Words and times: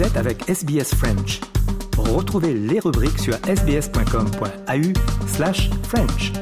Vous 0.00 0.06
êtes 0.06 0.16
avec 0.16 0.48
SBS 0.48 0.94
French. 0.94 1.40
Retrouvez 1.98 2.54
les 2.54 2.80
rubriques 2.80 3.18
sur 3.18 3.34
sbs.com.au 3.34 5.26
slash 5.28 5.68
French. 5.82 6.32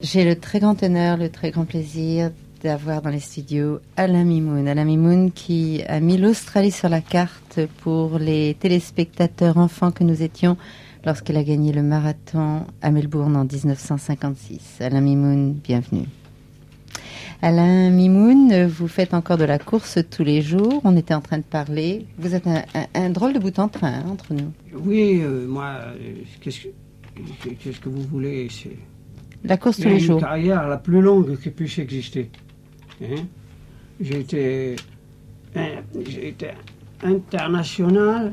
J'ai 0.00 0.24
le 0.24 0.38
très 0.38 0.60
grand 0.60 0.80
honneur, 0.80 1.16
le 1.16 1.28
très 1.28 1.50
grand 1.50 1.64
plaisir 1.64 2.30
d'avoir 2.62 3.02
dans 3.02 3.10
les 3.10 3.18
studios 3.18 3.80
Alain 3.96 4.22
Mimoun. 4.22 4.68
Alain 4.68 4.84
Mimoun 4.84 5.32
qui 5.32 5.82
a 5.88 5.98
mis 5.98 6.18
l'Australie 6.18 6.70
sur 6.70 6.88
la 6.88 7.00
carte 7.00 7.58
pour 7.82 8.20
les 8.20 8.54
téléspectateurs 8.54 9.58
enfants 9.58 9.90
que 9.90 10.04
nous 10.04 10.22
étions 10.22 10.56
lorsqu'elle 11.04 11.36
a 11.36 11.42
gagné 11.42 11.72
le 11.72 11.82
marathon 11.82 12.64
à 12.80 12.92
Melbourne 12.92 13.36
en 13.36 13.44
1956. 13.44 14.82
Alain 14.82 15.00
Mimoun, 15.00 15.54
bienvenue. 15.54 16.06
Alain 17.44 17.90
Mimoun, 17.90 18.64
vous 18.64 18.88
faites 18.88 19.12
encore 19.12 19.36
de 19.36 19.44
la 19.44 19.58
course 19.58 19.98
tous 20.10 20.24
les 20.24 20.40
jours. 20.40 20.80
On 20.82 20.96
était 20.96 21.12
en 21.12 21.20
train 21.20 21.36
de 21.36 21.42
parler. 21.42 22.06
Vous 22.16 22.34
êtes 22.34 22.46
un, 22.46 23.10
drôle 23.10 23.34
de 23.34 23.38
bout 23.38 23.58
en 23.58 23.68
train 23.68 23.96
hein, 23.96 24.04
entre 24.08 24.32
nous. 24.32 24.50
Oui, 24.72 25.20
euh, 25.20 25.46
moi, 25.46 25.74
euh, 25.82 26.14
qu'est-ce 26.40 26.60
que, 27.80 27.88
vous 27.90 28.00
voulez 28.00 28.48
La 29.44 29.58
course 29.58 29.76
tous 29.76 29.88
les 29.88 30.00
jours. 30.00 30.20
C'est 30.20 30.24
la 30.24 30.30
carrière 30.30 30.68
la 30.68 30.78
plus 30.78 31.02
longue 31.02 31.38
qui 31.38 31.50
puisse 31.50 31.78
exister. 31.78 32.30
Hein. 33.02 33.26
j'ai 34.00 34.20
été, 34.20 34.76
été 35.54 36.48
international. 37.02 38.32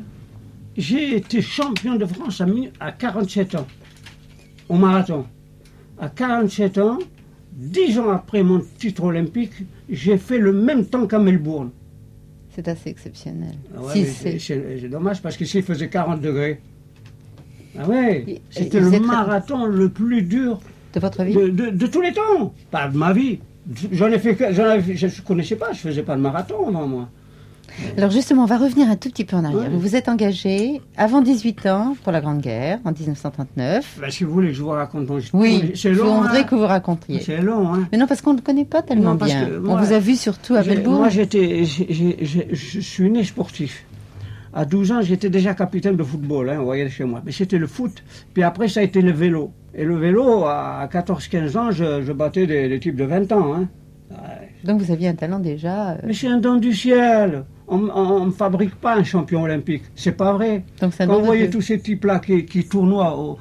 J'ai 0.74 1.16
été 1.16 1.42
champion 1.42 1.96
de 1.96 2.06
France 2.06 2.40
à, 2.40 2.46
à 2.80 2.92
47 2.92 3.56
ans, 3.56 3.66
au 4.70 4.76
marathon. 4.76 5.26
À 6.00 6.08
47 6.08 6.78
ans, 6.78 6.98
Dix 7.62 7.96
ans 8.00 8.10
après 8.10 8.42
mon 8.42 8.60
titre 8.78 9.04
olympique, 9.04 9.52
j'ai 9.88 10.18
fait 10.18 10.38
le 10.38 10.52
même 10.52 10.84
temps 10.84 11.06
qu'à 11.06 11.20
Melbourne. 11.20 11.70
C'est 12.50 12.66
assez 12.66 12.90
exceptionnel. 12.90 13.54
Ah 13.76 13.94
c'est 13.94 14.88
dommage 14.88 15.22
parce 15.22 15.36
que 15.36 15.44
s'il 15.44 15.62
faisait 15.62 15.88
40 15.88 16.20
degrés. 16.20 16.60
Ah 17.78 17.88
ouais, 17.88 18.42
c'était 18.50 18.80
le 18.80 18.98
marathon 18.98 19.66
le 19.66 19.88
plus 19.88 20.22
dur 20.22 20.60
de 20.92 21.00
votre 21.00 21.22
vie 21.22 21.34
de, 21.34 21.86
tous 21.86 22.00
les 22.00 22.12
temps, 22.12 22.52
pas 22.70 22.88
de 22.88 22.96
ma 22.96 23.12
vie. 23.12 23.38
J'en 23.92 24.08
ai 24.08 24.18
fait, 24.18 24.36
je 24.52 25.06
ne 25.06 25.24
connaissais 25.24 25.56
pas, 25.56 25.72
je 25.72 25.78
faisais 25.78 26.02
pas 26.02 26.16
de 26.16 26.20
marathon 26.20 26.68
avant 26.68 26.88
moi. 26.88 27.08
Alors 27.96 28.10
justement, 28.10 28.42
on 28.44 28.46
va 28.46 28.58
revenir 28.58 28.88
un 28.88 28.96
tout 28.96 29.08
petit 29.08 29.24
peu 29.24 29.36
en 29.36 29.44
arrière. 29.44 29.70
Vous 29.70 29.78
vous 29.78 29.96
êtes 29.96 30.08
engagé 30.08 30.80
avant 30.96 31.20
18 31.20 31.66
ans 31.66 31.96
pour 32.02 32.12
la 32.12 32.20
Grande 32.20 32.40
Guerre 32.40 32.78
en 32.84 32.92
1939. 32.92 33.98
Ben, 34.00 34.10
si 34.10 34.24
vous 34.24 34.32
voulez 34.32 34.48
que 34.48 34.54
je 34.54 34.62
vous 34.62 34.70
raconte 34.70 35.08
mon 35.08 35.20
Oui, 35.32 35.72
c'est 35.74 35.92
long. 35.92 36.22
Je 36.22 36.22
voudrais 36.22 36.40
hein. 36.40 36.44
que 36.44 36.54
vous 36.54 36.66
racontiez. 36.66 37.20
C'est 37.20 37.40
long. 37.40 37.72
Hein. 37.72 37.88
Mais 37.92 37.98
non, 37.98 38.06
parce 38.06 38.20
qu'on 38.20 38.34
ne 38.34 38.40
connaît 38.40 38.64
pas 38.64 38.82
tellement 38.82 39.14
bien. 39.14 39.48
on 39.66 39.76
vous 39.76 39.92
a 39.92 39.98
vu 39.98 40.16
surtout 40.16 40.54
à 40.54 40.62
Melbourne. 40.62 40.98
Moi, 40.98 41.08
j'étais, 41.08 41.64
je 41.64 42.80
suis 42.80 43.10
né 43.10 43.24
sportif. 43.24 43.84
À 44.54 44.66
12 44.66 44.92
ans, 44.92 45.00
j'étais 45.00 45.30
déjà 45.30 45.54
capitaine 45.54 45.96
de 45.96 46.02
football, 46.02 46.50
hein, 46.50 46.58
vous 46.58 46.66
voyez 46.66 46.86
chez 46.90 47.04
moi. 47.04 47.22
Mais 47.24 47.32
c'était 47.32 47.56
le 47.56 47.66
foot. 47.66 48.04
Puis 48.34 48.42
après, 48.42 48.68
ça 48.68 48.80
a 48.80 48.82
été 48.82 49.00
le 49.00 49.10
vélo. 49.10 49.50
Et 49.74 49.84
le 49.84 49.96
vélo, 49.96 50.44
à 50.44 50.86
14-15 50.92 51.56
ans, 51.56 51.70
je, 51.70 52.12
battais 52.12 52.46
des, 52.46 52.78
types 52.78 52.96
de 52.96 53.04
20 53.04 53.32
ans. 53.32 53.54
Hein. 53.54 53.68
Donc 54.64 54.80
vous 54.80 54.92
aviez 54.92 55.08
un 55.08 55.14
talent 55.14 55.38
déjà. 55.38 55.90
Euh, 55.90 55.96
Mais 56.06 56.14
c'est 56.14 56.28
un 56.28 56.38
don 56.38 56.56
du 56.56 56.72
ciel 56.72 57.44
on 57.72 58.26
ne 58.26 58.30
fabrique 58.30 58.74
pas 58.74 58.96
un 58.96 59.04
champion 59.04 59.42
olympique. 59.42 59.84
C'est 59.94 60.12
pas 60.12 60.32
vrai. 60.32 60.64
Donc 60.80 60.92
Quand 60.98 61.18
vous 61.18 61.24
voyez 61.24 61.48
tous 61.48 61.60
ces 61.60 61.80
types-là 61.80 62.18
qui, 62.18 62.44
qui 62.44 62.64
tournoient 62.64 63.38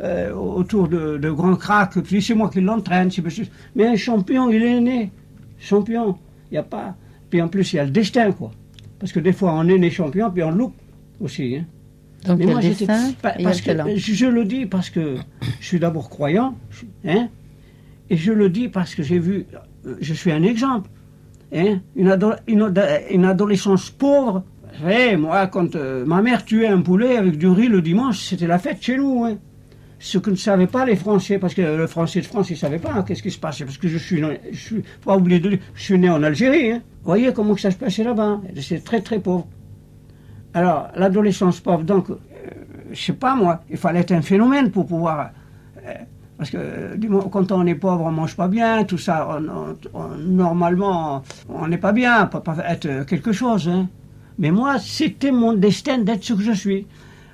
euh, 0.00 0.32
autour 0.34 0.88
de, 0.88 1.30
grands 1.30 1.56
cracks, 1.56 1.94
c'est 2.20 2.34
moi 2.34 2.50
qui 2.50 2.60
l'entraîne. 2.60 3.10
Mais 3.74 3.86
un 3.86 3.96
champion, 3.96 4.50
il 4.50 4.62
est 4.62 4.80
né. 4.80 5.10
Champion. 5.58 6.16
Il 6.50 6.54
n'y 6.54 6.58
a 6.58 6.62
pas. 6.62 6.94
Puis 7.30 7.40
en 7.40 7.48
plus, 7.48 7.72
il 7.72 7.76
y 7.76 7.78
a 7.78 7.84
le 7.84 7.90
destin, 7.90 8.32
quoi. 8.32 8.50
Parce 8.98 9.12
que 9.12 9.20
des 9.20 9.32
fois, 9.32 9.52
on 9.54 9.66
est 9.68 9.78
né 9.78 9.90
champion, 9.90 10.30
puis 10.30 10.42
on 10.42 10.50
loupe 10.50 10.74
aussi. 11.20 11.56
Hein. 11.56 11.64
Donc 12.26 12.38
Mais 12.38 12.46
moi, 12.46 12.60
parce 13.42 13.60
que, 13.60 13.72
je 13.96 14.26
le 14.26 14.44
dis 14.44 14.66
parce 14.66 14.90
que 14.90 15.16
je 15.58 15.66
suis 15.66 15.80
d'abord 15.80 16.08
croyant, 16.08 16.54
hein, 17.04 17.28
et 18.10 18.16
je 18.16 18.32
le 18.32 18.48
dis 18.48 18.68
parce 18.68 18.94
que 18.94 19.02
j'ai 19.02 19.18
vu, 19.18 19.46
je 20.00 20.14
suis 20.14 20.32
un 20.32 20.42
exemple. 20.42 20.88
Hein, 21.54 21.80
une, 21.96 23.24
adolescence 23.26 23.90
pauvre. 23.90 24.42
moi, 25.18 25.46
quand 25.48 25.76
euh, 25.76 26.04
ma 26.06 26.22
mère 26.22 26.44
tuait 26.44 26.68
un 26.68 26.80
poulet 26.80 27.18
avec 27.18 27.36
du 27.36 27.48
riz 27.48 27.68
le 27.68 27.82
dimanche, 27.82 28.20
c'était 28.20 28.46
la 28.46 28.58
fête 28.58 28.82
chez 28.82 28.96
nous. 28.96 29.24
Hein. 29.24 29.36
Ce 29.98 30.18
que 30.18 30.30
ne 30.30 30.36
savaient 30.36 30.66
pas 30.66 30.86
les 30.86 30.96
Français, 30.96 31.38
parce 31.38 31.54
que 31.54 31.60
le 31.60 31.86
Français 31.86 32.20
de 32.20 32.26
France, 32.26 32.48
ils 32.50 32.54
ne 32.54 32.58
savaient 32.58 32.78
pas 32.78 32.92
hein, 32.92 33.04
qu'est-ce 33.06 33.22
qui 33.22 33.30
se 33.30 33.38
passait, 33.38 33.64
parce 33.64 33.76
que 33.76 33.86
je 33.86 33.98
suis, 33.98 34.22
suis 34.52 34.82
pas 35.04 35.16
oublier 35.16 35.40
de 35.40 35.58
je 35.74 35.82
suis 35.82 35.98
né 35.98 36.08
en 36.08 36.22
Algérie. 36.22 36.72
Vous 36.72 36.80
voyez 37.04 37.32
comment 37.32 37.56
ça 37.56 37.70
se 37.70 37.76
passait 37.76 38.02
là-bas. 38.02 38.40
C'est 38.60 38.82
très 38.82 39.02
très 39.02 39.18
pauvre. 39.18 39.46
Alors, 40.54 40.88
l'adolescence 40.96 41.60
pauvre, 41.60 41.84
donc, 41.84 42.08
je 42.08 42.12
euh, 42.14 42.16
je 42.92 43.00
sais 43.00 43.12
pas 43.12 43.34
moi, 43.34 43.60
il 43.70 43.76
fallait 43.76 44.00
être 44.00 44.12
un 44.12 44.22
phénomène 44.22 44.70
pour 44.70 44.86
pouvoir 44.86 45.30
euh, 45.86 45.92
parce 46.42 46.50
que 46.50 47.28
quand 47.30 47.52
on 47.52 47.64
est 47.66 47.76
pauvre, 47.76 48.04
on 48.04 48.10
mange 48.10 48.34
pas 48.34 48.48
bien, 48.48 48.82
tout 48.82 48.98
ça, 48.98 49.38
normalement, 50.18 51.22
on 51.48 51.68
n'est 51.68 51.78
pas 51.78 51.92
bien, 51.92 52.24
on 52.24 52.26
peut 52.26 52.40
pas 52.40 52.56
être 52.68 53.06
quelque 53.06 53.30
chose. 53.30 53.68
Hein. 53.68 53.86
Mais 54.40 54.50
moi, 54.50 54.80
c'était 54.80 55.30
mon 55.30 55.52
destin 55.52 55.98
d'être 55.98 56.24
ce 56.24 56.32
que 56.32 56.42
je 56.42 56.50
suis. 56.50 56.88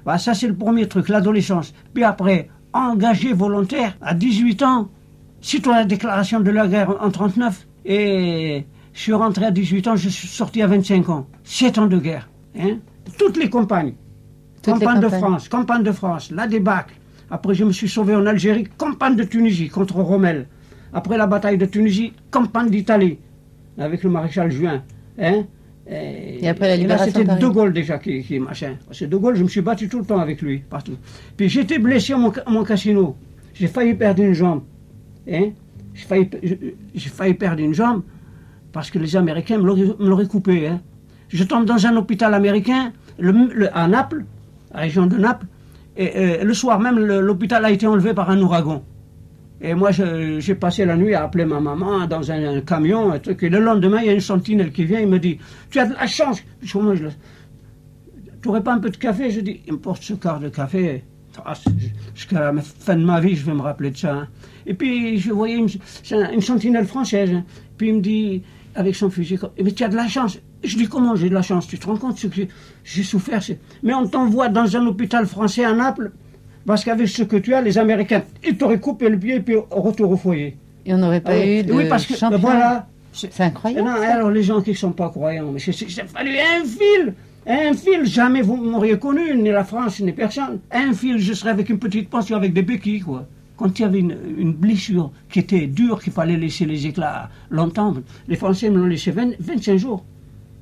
Bah, 0.05 0.19
ça, 0.19 0.35
c'est 0.35 0.47
le 0.47 0.55
premier 0.55 0.89
truc, 0.89 1.09
l'adolescence. 1.09 1.73
Puis 1.95 2.05
après, 2.05 2.51
engagé 2.75 3.33
volontaire 3.33 3.97
à 4.03 4.13
18 4.13 4.63
ans, 4.65 4.91
suite 5.41 5.67
à 5.69 5.71
la 5.71 5.85
déclaration 5.87 6.41
de 6.41 6.51
la 6.51 6.69
guerre 6.69 6.95
en 7.03 7.11
39. 7.11 7.67
Et 7.87 8.67
je 8.93 9.01
suis 9.01 9.15
rentré 9.15 9.47
à 9.47 9.51
18 9.51 9.89
ans, 9.89 9.97
je 9.97 10.11
suis 10.11 10.29
sorti 10.29 10.61
à 10.61 10.67
25 10.67 11.09
ans. 11.09 11.27
7 11.45 11.79
ans 11.79 11.87
de 11.87 11.97
guerre. 11.97 12.29
Hein. 12.61 12.77
Toutes 13.19 13.39
les 13.39 13.49
campagnes. 13.49 13.95
campagne 14.63 15.01
de 15.01 15.09
France, 15.09 15.49
campagne 15.49 15.83
de 15.83 15.93
France, 15.93 16.31
la 16.31 16.47
débâcle, 16.47 16.93
après, 17.31 17.55
je 17.55 17.65
me 17.65 17.73
suis 17.73 17.89
sauvé 17.89 18.15
en 18.15 18.27
Algérie, 18.27 18.67
campagne 18.77 19.17
de 19.17 19.25
Tunisie 19.25 19.69
contre 19.69 19.97
Rommel. 19.97 20.47
Après 20.93 21.19
la 21.19 21.27
bataille 21.27 21.59
de 21.59 21.67
Tunisie, 21.67 22.13
campagne 22.31 22.71
d'Italie, 22.71 23.19
avec 23.77 24.03
le 24.03 24.11
maréchal 24.11 24.51
Juin. 24.51 24.83
Hein 25.19 25.45
et, 25.91 26.47
après 26.49 26.69
la 26.69 26.77
libération 26.77 27.13
C'était 27.15 27.37
De 27.37 27.47
Gaulle 27.47 27.73
déjà 27.73 27.99
qui, 27.99 28.23
qui 28.23 28.39
machin. 28.39 28.77
C'est 28.93 29.09
De 29.09 29.17
Gaulle, 29.17 29.37
je 29.37 29.43
me 29.43 29.49
suis 29.49 29.61
battu 29.61 29.89
tout 29.89 29.99
le 29.99 30.05
temps 30.05 30.19
avec 30.19 30.41
lui, 30.43 30.59
partout. 30.59 30.97
Puis 31.37 31.49
j'étais 31.49 31.79
blessé 31.79 32.15
à 32.15 32.17
mon, 32.17 32.65
casino. 32.65 33.17
J'ai 33.55 33.69
failli 33.69 33.95
perdre 33.95 34.23
une 34.23 34.35
jambe. 34.35 34.63
Hein 35.31 35.51
j'ai 35.95 36.05
failli, 36.05 36.29
failli, 36.95 37.35
perdre 37.35 37.63
une 37.63 37.75
jambe 37.75 38.03
parce 38.73 38.91
que 38.91 38.99
les 38.99 39.17
Américains 39.17 39.59
me 39.59 39.65
l'auraient 40.07 40.27
coupé. 40.27 40.69
Hein 40.69 40.81
je 41.29 41.45
tombe 41.45 41.65
dans 41.65 41.87
un 41.87 41.97
hôpital 41.97 42.35
américain 42.35 42.93
le, 43.19 43.69
à 43.77 43.89
Naples, 43.89 44.25
la 44.73 44.81
région 44.81 45.07
de 45.07 45.17
Naples. 45.17 45.47
Et, 45.99 46.45
le 46.45 46.55
soir 46.55 46.79
même, 46.79 46.99
l'hôpital 46.99 47.65
a 47.65 47.71
été 47.71 47.87
enlevé 47.87 48.15
par 48.15 48.31
un 48.31 48.41
ouragan. 48.41 48.85
Et 49.61 49.75
moi, 49.75 49.91
j'ai 49.91 50.55
passé 50.55 50.85
la 50.85 50.97
nuit 50.97 51.15
à 51.15 51.25
appeler 51.25 51.45
ma 51.45 51.59
maman 51.59 52.07
dans 52.07 52.31
un, 52.31 52.61
camion, 52.61 53.19
truc. 53.19 53.43
Et 53.43 53.49
le 53.49 53.59
lendemain, 53.59 53.99
il 54.01 54.07
y 54.07 54.11
a 54.11 54.13
une 54.13 54.21
sentinelle 54.21 54.71
qui 54.71 54.85
vient, 54.85 55.01
il 55.01 55.09
me 55.09 55.19
dit 55.19 55.39
Tu 55.71 55.81
as 55.81 55.87
de 55.87 55.95
la 55.95 56.07
chance 56.07 56.41
Tu 56.65 56.79
n'aurais 58.47 58.63
pas 58.63 58.75
un 58.75 58.79
peu 58.79 58.91
de 58.91 58.97
café? 58.97 59.31
Je 59.31 59.41
dis 59.41 59.61
Il 59.67 59.73
me 59.73 59.79
porte 59.79 60.03
ce 60.03 60.15
quart 60.15 60.39
de 60.39 60.49
café. 60.49 61.03
Ah, 61.45 61.55
jusqu'à 62.15 62.53
la 62.53 62.63
fin 62.63 62.97
de 62.97 63.05
ma 63.05 63.21
vie, 63.21 63.37
je 63.37 63.45
vais 63.45 63.55
me 63.55 63.61
rappeler 63.61 63.91
de 63.91 63.97
ça. 63.97 64.15
Hein. 64.15 64.29
Et 64.67 64.75
puis, 64.75 65.19
je 65.19 65.33
voyais 65.33 65.57
une, 65.57 65.69
une 66.33 66.41
sentinelle 66.41 66.87
française. 66.87 67.31
Hein. 67.33 67.45
Puis 67.77 67.89
il 67.89 67.95
me 67.97 68.01
dit, 68.01 68.43
avec 68.75 68.95
son 68.95 69.11
fusil, 69.11 69.39
mais 69.63 69.73
tu 69.73 69.85
as 69.85 69.89
de 69.89 69.97
la 69.97 70.09
chance. 70.09 70.39
Je 70.65 70.77
dis 70.77 70.89
comment 70.89 71.15
j'ai 71.15 71.29
de 71.29 71.35
la 71.35 71.43
chance 71.43 71.67
Tu 71.67 71.79
te 71.79 71.87
rends 71.87 71.97
compte 71.97 72.19
ce 72.19 72.27
que 72.27 72.43
j'ai 72.85 73.03
souffert 73.03 73.41
Mais 73.83 73.95
on 73.95 74.07
t'envoie 74.07 74.49
dans 74.49 74.77
un 74.77 74.87
hôpital 74.87 75.27
français 75.27 75.65
à 75.65 75.73
Naples 75.73 76.13
parce 76.67 76.85
qu'avec 76.85 77.09
ce 77.09 77.23
que 77.23 77.37
tu 77.37 77.55
as, 77.55 77.63
les 77.63 77.79
Américains, 77.79 78.23
ils 78.47 78.57
t'auraient 78.57 78.81
coupé 78.81 79.09
le 79.09 79.19
pied 79.19 79.37
et 79.37 79.41
puis 79.41 79.57
retour 79.71 80.11
au 80.11 80.17
foyer. 80.17 80.57
Et 80.85 80.93
on 80.93 80.99
n'aurait 80.99 81.23
pas 81.23 81.33
ah 81.33 81.47
eu 81.47 81.63
de 81.63 81.73
Oui, 81.73 81.89
parce 81.89 82.05
que 82.05 82.13
ben 82.29 82.37
voilà. 82.37 82.87
C'est 83.13 83.41
incroyable. 83.41 83.89
Non, 83.89 83.95
alors 83.95 84.31
les 84.31 84.43
gens 84.43 84.61
qui 84.61 84.71
ne 84.71 84.77
sont 84.77 84.93
pas 84.93 85.09
croyants, 85.09 85.51
mais 85.51 85.61
il 85.61 86.01
a 86.01 86.05
fallu 86.05 86.37
un 86.39 86.65
fil. 86.65 87.15
Un 87.47 87.73
fil, 87.73 88.05
jamais 88.05 88.43
vous 88.43 88.57
m'auriez 88.57 88.99
connu, 88.99 89.35
ni 89.35 89.51
la 89.51 89.65
France, 89.65 90.01
ni 90.01 90.13
personne. 90.13 90.61
Un 90.71 90.93
fil, 90.93 91.17
je 91.19 91.33
serais 91.33 91.51
avec 91.51 91.71
une 91.71 91.79
petite 91.79 92.11
pension 92.11 92.37
avec 92.37 92.53
des 92.53 92.63
béquilles, 92.63 93.01
quoi 93.01 93.27
quand 93.59 93.77
il 93.79 93.83
y 93.83 93.85
avait 93.85 93.99
une, 93.99 94.53
blessure 94.53 95.11
qui 95.29 95.41
était 95.41 95.67
dure, 95.67 96.01
qu'il 96.01 96.13
fallait 96.13 96.37
laisser 96.37 96.65
les 96.65 96.87
éclats 96.87 97.29
longtemps, 97.51 97.93
les 98.29 98.37
Français 98.37 98.71
me 98.71 98.79
l'ont 98.79 98.87
laissé 98.87 99.11
25 99.11 99.77
jours. 99.77 100.05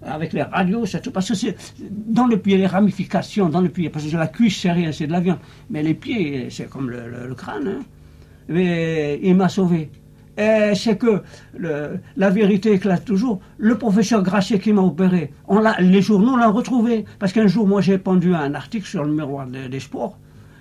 Avec 0.07 0.33
les 0.33 0.43
radios, 0.43 0.87
ça 0.87 1.01
tout. 1.01 1.11
Parce 1.11 1.29
que 1.29 1.35
c'est 1.35 1.57
dans 1.81 2.27
le 2.27 2.39
pied, 2.39 2.57
les 2.57 2.67
ramifications, 2.67 3.49
dans 3.49 3.61
le 3.61 3.69
pied. 3.69 3.91
Parce 3.91 4.07
que 4.07 4.17
la 4.17 4.29
cuisse, 4.29 4.61
c'est 4.61 4.73
rien, 4.73 4.93
c'est 4.93 5.07
de 5.07 5.13
la 5.13 5.21
viande. 5.21 5.39
Mais 5.71 5.83
les 5.83 5.95
pieds, 5.95 6.49
c'est 6.51 6.69
comme 6.69 6.91
le, 6.91 7.35
crâne. 7.35 7.69
Hein. 7.69 7.85
Mais 8.49 9.19
il 9.23 9.35
m'a 9.35 9.49
sauvé. 9.49 9.91
Et 10.39 10.75
c'est 10.75 10.99
que 10.99 11.23
la 12.17 12.31
vérité 12.31 12.73
éclate 12.73 13.05
toujours. 13.05 13.41
Le 13.59 13.79
professeur 13.79 14.23
Grasset 14.23 14.59
qui 14.59 14.73
m'a 14.73 14.83
opéré, 14.83 15.33
on 15.49 15.63
les 15.81 16.03
journaux 16.03 16.37
l'ont 16.37 16.53
retrouvé. 16.53 17.05
Parce 17.19 17.33
qu'un 17.33 17.47
jour, 17.47 17.67
moi, 17.67 17.81
j'ai 17.81 17.99
pendu 17.99 18.35
un 18.35 18.55
article 18.55 18.87
sur 18.87 19.03
le 19.03 19.13
miroir 19.13 19.47
des 19.47 19.81
sports. 19.81 20.19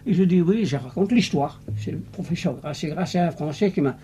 Et 0.08 0.14
je 0.14 0.24
dis 0.24 0.42
oui, 0.42 0.66
je 0.66 0.78
raconte 0.78 1.12
l'histoire. 1.12 1.60
C'est 1.78 1.92
le 1.92 2.00
professeur 2.00 2.56
Grasset, 2.62 2.90
Grasset, 2.90 3.20
un 3.20 3.32
Français 3.32 3.72
qui 3.72 3.82
m'a. 3.82 3.98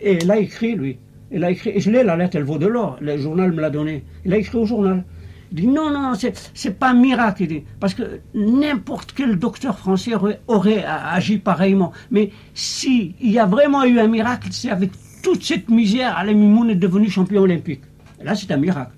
Et 0.00 0.20
là, 0.20 0.38
écrit, 0.38 0.76
lui. 0.76 0.98
Il 1.30 1.44
a 1.44 1.50
écrit, 1.50 1.70
et 1.70 1.80
je 1.80 1.90
l'ai, 1.90 2.02
la 2.02 2.16
lettre, 2.16 2.36
elle 2.36 2.44
vaut 2.44 2.58
de 2.58 2.66
l'or. 2.66 2.96
Le 3.00 3.18
journal 3.18 3.52
me 3.52 3.60
l'a 3.60 3.70
donné. 3.70 4.04
Il 4.24 4.32
a 4.32 4.38
écrit 4.38 4.56
au 4.56 4.64
journal. 4.64 5.04
Il 5.52 5.60
dit 5.60 5.66
non, 5.66 5.90
non, 5.90 6.12
c'est, 6.14 6.78
pas 6.78 6.90
un 6.90 6.94
miracle. 6.94 7.42
Il 7.42 7.48
dit, 7.48 7.64
parce 7.80 7.94
que 7.94 8.20
n'importe 8.34 9.12
quel 9.14 9.38
docteur 9.38 9.78
français 9.78 10.12
aurait, 10.46 10.84
agi 10.84 11.38
pareillement. 11.38 11.92
Mais 12.10 12.30
si 12.54 13.14
il 13.20 13.30
y 13.30 13.38
a 13.38 13.46
vraiment 13.46 13.84
eu 13.84 13.98
un 13.98 14.08
miracle, 14.08 14.48
c'est 14.50 14.70
avec 14.70 14.90
toute 15.22 15.42
cette 15.42 15.68
misère, 15.68 16.16
Alain 16.16 16.34
Mimoun 16.34 16.70
est 16.70 16.74
devenu 16.74 17.10
champion 17.10 17.42
olympique. 17.42 17.82
Là, 18.22 18.34
c'est 18.34 18.50
un 18.50 18.56
miracle. 18.56 18.92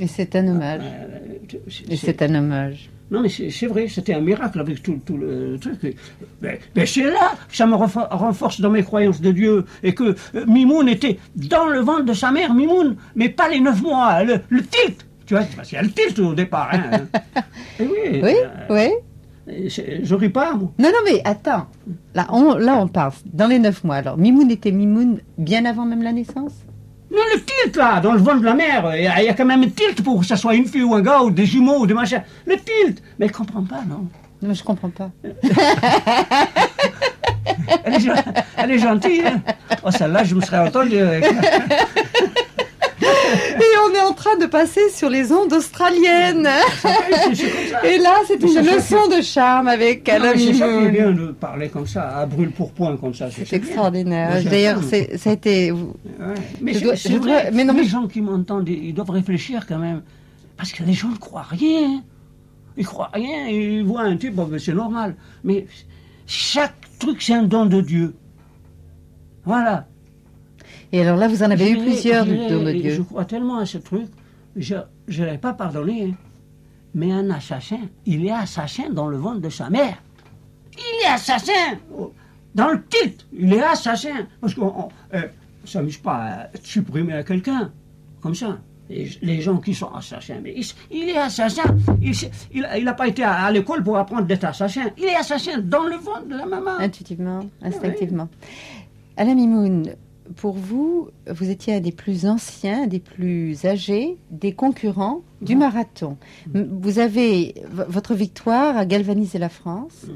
Et 0.00 0.06
c'est 0.06 0.34
un 0.34 0.48
hommage. 0.48 0.82
Euh, 0.82 1.58
Et 1.88 1.96
c'est 1.96 2.22
un 2.22 2.34
hommage. 2.34 2.90
Non, 3.10 3.22
mais 3.22 3.28
c'est 3.28 3.66
vrai, 3.66 3.88
c'était 3.88 4.14
un 4.14 4.20
miracle 4.20 4.60
avec 4.60 4.82
tout, 4.82 5.00
tout 5.04 5.16
le 5.16 5.58
truc. 5.60 5.96
Mais, 6.40 6.60
mais 6.76 6.86
c'est 6.86 7.02
là 7.04 7.32
que 7.48 7.56
ça 7.56 7.66
me 7.66 7.74
renfor- 7.74 8.08
renforce 8.08 8.60
dans 8.60 8.70
mes 8.70 8.82
croyances 8.84 9.20
de 9.20 9.32
Dieu. 9.32 9.64
Et 9.82 9.94
que 9.94 10.14
euh, 10.36 10.46
Mimoun 10.46 10.88
était 10.88 11.18
dans 11.34 11.66
le 11.66 11.80
ventre 11.80 12.04
de 12.04 12.12
sa 12.12 12.30
mère, 12.30 12.54
Mimoun, 12.54 12.96
mais 13.16 13.28
pas 13.28 13.48
les 13.48 13.60
neuf 13.60 13.82
mois, 13.82 14.22
le, 14.22 14.40
le 14.48 14.62
tilt. 14.62 15.04
Tu 15.26 15.34
vois, 15.34 15.44
parce 15.56 15.68
qu'il 15.68 15.76
y 15.76 15.78
a 15.80 15.82
le 15.82 15.90
tilt 15.90 16.18
au 16.20 16.34
départ. 16.34 16.70
Hein. 16.72 17.00
Et 17.80 17.84
oui, 17.84 18.20
Oui, 18.22 18.34
euh, 18.70 18.88
oui. 19.48 19.68
je 20.04 20.14
ris 20.14 20.28
pas, 20.28 20.54
moi. 20.54 20.70
Non, 20.78 20.88
non, 20.90 20.98
mais 21.04 21.20
attends. 21.24 21.66
Là, 22.14 22.26
on, 22.30 22.54
là, 22.54 22.76
on 22.80 22.86
parle 22.86 23.12
dans 23.32 23.48
les 23.48 23.58
neuf 23.58 23.82
mois. 23.82 23.96
Alors, 23.96 24.18
Mimoun 24.18 24.50
était 24.52 24.70
Mimoun 24.72 25.18
bien 25.36 25.64
avant 25.64 25.84
même 25.84 26.02
la 26.04 26.12
naissance? 26.12 26.52
Non, 27.12 27.18
le 27.34 27.40
tilt, 27.40 27.76
là, 27.76 28.00
dans 28.00 28.12
le 28.12 28.18
ventre 28.20 28.40
de 28.40 28.44
la 28.44 28.54
mère, 28.54 28.92
il 28.96 29.02
y, 29.02 29.06
a- 29.06 29.20
il 29.20 29.26
y 29.26 29.28
a 29.28 29.34
quand 29.34 29.44
même 29.44 29.62
un 29.64 29.68
tilt 29.68 30.02
pour 30.02 30.20
que 30.20 30.26
ça 30.26 30.36
soit 30.36 30.54
une 30.54 30.66
fille 30.66 30.84
ou 30.84 30.94
un 30.94 31.02
gars, 31.02 31.20
ou 31.22 31.30
des 31.30 31.44
jumeaux, 31.44 31.80
ou 31.80 31.86
des 31.86 31.94
machins. 31.94 32.22
Le 32.46 32.54
tilt 32.56 33.02
Mais 33.18 33.26
elle 33.26 33.32
comprend 33.32 33.64
pas, 33.64 33.80
non 33.88 34.06
Non, 34.42 34.54
je 34.54 34.62
comprends 34.62 34.90
pas. 34.90 35.10
Elle 37.84 37.94
est, 37.94 38.00
gen- 38.00 38.22
elle 38.56 38.70
est 38.70 38.78
gentille, 38.78 39.22
hein 39.26 39.40
Oh, 39.84 39.90
celle-là, 39.90 40.24
je 40.24 40.34
me 40.34 40.40
serais 40.40 40.58
entendu 40.58 40.98
avec... 40.98 41.24
Est 44.00 44.02
en 44.02 44.12
train 44.14 44.36
de 44.36 44.46
passer 44.46 44.88
sur 44.90 45.10
les 45.10 45.32
ondes 45.32 45.52
australiennes. 45.52 46.48
Et 47.84 47.98
là, 47.98 48.16
c'est 48.26 48.42
une 48.42 48.64
leçon 48.64 49.08
de 49.08 49.20
charme 49.22 49.68
avec 49.68 50.08
mais 50.08 50.36
C'est 50.36 50.90
bien 50.90 51.12
de 51.12 51.32
parler 51.32 51.68
comme 51.68 51.86
ça, 51.86 52.18
à 52.18 52.26
brûle 52.26 52.50
pour 52.50 52.72
point 52.72 52.96
comme 52.96 53.14
ça. 53.14 53.28
C'est 53.30 53.52
extraordinaire. 53.52 54.42
D'ailleurs, 54.44 54.82
ça. 54.82 55.30
a 55.30 55.32
été. 55.32 55.72
Mais 56.60 56.72
les 56.72 57.84
gens 57.84 58.06
qui 58.06 58.20
m'entendent, 58.20 58.68
ils 58.68 58.94
doivent 58.94 59.10
réfléchir 59.10 59.66
quand 59.66 59.78
même. 59.78 60.02
Parce 60.56 60.72
que 60.72 60.82
les 60.82 60.92
gens 60.92 61.08
ne 61.08 61.16
croient 61.16 61.46
rien. 61.48 62.02
Ils 62.76 62.86
croient 62.86 63.10
rien, 63.12 63.48
ils 63.48 63.82
voient 63.84 64.02
un 64.02 64.16
type, 64.16 64.34
bon, 64.34 64.44
ben, 64.44 64.58
c'est 64.58 64.74
normal. 64.74 65.16
Mais 65.44 65.66
chaque 66.26 66.76
truc, 66.98 67.20
c'est 67.22 67.34
un 67.34 67.42
don 67.42 67.66
de 67.66 67.80
Dieu. 67.80 68.14
Voilà. 69.44 69.86
Et 70.92 71.00
alors 71.02 71.16
là, 71.16 71.28
vous 71.28 71.42
en 71.42 71.50
avez 71.50 71.66
Je 71.66 71.72
eu 71.74 71.78
plusieurs 71.78 72.24
je 72.26 72.30
du 72.32 72.36
de 72.38 72.66
Je 72.66 72.94
Dieu. 72.94 73.04
crois 73.04 73.24
tellement 73.24 73.58
à 73.58 73.66
ce 73.66 73.78
truc, 73.78 74.06
je 74.56 74.74
ne 74.74 75.24
l'ai 75.24 75.38
pas 75.38 75.52
pardonné. 75.52 76.04
hein. 76.10 76.14
Mais 76.94 77.12
un 77.12 77.30
assassin, 77.30 77.78
il 78.06 78.26
est 78.26 78.32
assassin 78.32 78.90
dans 78.90 79.06
le 79.06 79.16
ventre 79.16 79.40
de 79.40 79.48
sa 79.50 79.70
mère. 79.70 80.02
Il 80.76 81.04
est 81.06 81.08
assassin 81.12 81.52
Dans 82.54 82.68
le 82.70 82.82
titre, 82.84 83.24
il 83.32 83.52
est 83.52 83.62
assassin. 83.62 84.26
Parce 84.40 84.54
qu'on 84.54 84.88
ne 85.12 85.20
s'amuse 85.64 85.98
pas 85.98 86.16
à 86.16 86.46
supprimer 86.62 87.22
quelqu'un, 87.24 87.70
comme 88.20 88.34
ça. 88.34 88.58
Les, 88.88 89.08
les 89.22 89.40
gens 89.40 89.58
qui 89.58 89.72
sont 89.72 89.92
assassins, 89.94 90.40
mais 90.42 90.52
il, 90.56 90.66
il 90.90 91.10
est 91.10 91.16
assassin. 91.16 91.62
Il 92.02 92.62
n'a 92.62 92.76
il 92.76 92.88
a 92.88 92.94
pas 92.94 93.06
été 93.06 93.22
à, 93.22 93.34
à 93.44 93.50
l'école 93.52 93.84
pour 93.84 93.96
apprendre 93.96 94.24
d'être 94.26 94.42
assassin. 94.42 94.86
Il 94.98 95.04
est 95.04 95.14
assassin 95.14 95.58
dans 95.62 95.84
le 95.86 95.94
ventre 95.94 96.26
de 96.26 96.34
la 96.36 96.44
maman. 96.44 96.72
Intuitivement, 96.80 97.38
instinctivement. 97.62 98.28
Alain 99.16 99.36
Mimoun, 99.36 99.94
pour 100.36 100.52
vous, 100.54 101.08
vous 101.28 101.50
étiez 101.50 101.74
un 101.74 101.80
des 101.80 101.92
plus 101.92 102.26
anciens, 102.26 102.86
des 102.86 103.00
plus 103.00 103.64
âgés, 103.64 104.16
des 104.30 104.52
concurrents 104.52 105.22
du 105.42 105.56
marathon. 105.56 106.16
M- 106.54 106.68
Vous 106.82 106.98
avez 106.98 107.54
votre 107.88 108.14
victoire 108.14 108.76
a 108.76 108.84
galvanisé 108.86 109.38
la 109.38 109.48
France. 109.48 110.06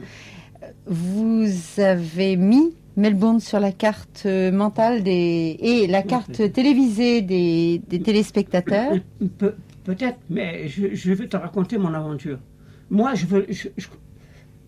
Vous 0.86 1.46
avez 1.78 2.36
mis 2.36 2.74
Melbourne 2.96 3.40
sur 3.40 3.58
la 3.60 3.72
carte 3.72 4.22
euh, 4.26 4.52
mentale 4.52 5.02
des 5.02 5.56
et 5.60 5.86
la 5.86 6.02
carte 6.02 6.52
télévisée 6.52 7.22
des, 7.22 7.80
des 7.88 8.00
téléspectateurs. 8.00 8.92
Pe- 9.38 9.54
Peut-être, 9.84 10.18
mais 10.30 10.66
je, 10.68 10.94
je 10.94 11.12
vais 11.12 11.26
te 11.28 11.36
raconter 11.36 11.76
mon 11.76 11.92
aventure. 11.92 12.38
Moi, 12.88 13.14
je 13.14 13.26
veux, 13.26 13.46
je- 13.50 13.68
je- 13.76 13.88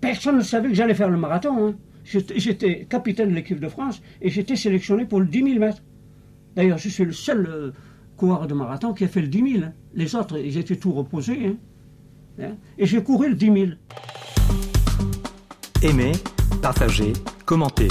personne 0.00 0.36
ne 0.36 0.42
savait 0.42 0.68
que 0.68 0.74
j'allais 0.74 0.92
faire 0.94 1.08
le 1.08 1.16
marathon. 1.16 1.68
hein. 1.68 1.74
J'étais 2.06 2.84
capitaine 2.88 3.30
de 3.30 3.34
l'équipe 3.34 3.58
de 3.60 3.68
France 3.68 4.00
et 4.22 4.30
j'étais 4.30 4.54
sélectionné 4.56 5.04
pour 5.06 5.20
le 5.20 5.26
10 5.26 5.42
000 5.42 5.58
mètres. 5.58 5.82
D'ailleurs, 6.54 6.78
je 6.78 6.88
suis 6.88 7.04
le 7.04 7.12
seul 7.12 7.46
euh, 7.46 7.70
coureur 8.16 8.46
de 8.46 8.54
marathon 8.54 8.94
qui 8.94 9.04
a 9.04 9.08
fait 9.08 9.20
le 9.20 9.28
10 9.28 9.52
000. 9.54 9.64
hein. 9.64 9.72
Les 9.94 10.14
autres, 10.14 10.38
ils 10.38 10.56
étaient 10.56 10.76
tout 10.76 10.92
reposés. 10.92 11.46
hein. 11.46 11.56
Hein. 12.40 12.54
Et 12.78 12.86
j'ai 12.86 13.02
couru 13.02 13.30
le 13.30 13.34
10 13.34 13.46
000. 13.46 13.66
Aimez, 15.82 16.12
partagez, 16.62 17.12
commentez. 17.44 17.88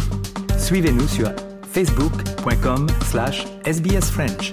Suivez-nous 0.58 1.08
sur 1.08 1.32
facebook.com 1.72 2.88
slash 3.04 3.46
sbsfrench. 3.66 4.52